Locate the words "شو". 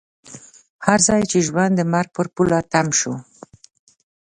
2.99-3.13